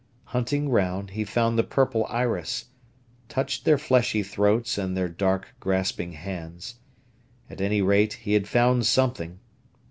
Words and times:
Hunting 0.23 0.69
round, 0.69 1.11
he 1.11 1.23
found 1.23 1.59
the 1.59 1.63
purple 1.63 2.07
iris, 2.07 2.69
touched 3.29 3.65
their 3.65 3.77
fleshy 3.77 4.23
throats 4.23 4.75
and 4.79 4.97
their 4.97 5.07
dark, 5.07 5.53
grasping 5.59 6.13
hands. 6.13 6.79
At 7.51 7.61
any 7.61 7.83
rate, 7.83 8.13
he 8.13 8.33
had 8.33 8.47
found 8.47 8.87
something. 8.87 9.37